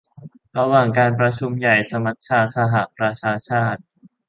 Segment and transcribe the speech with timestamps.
[0.57, 3.81] ระหว่างการประชุมใหญ่สมัชชาสหประชาชาติ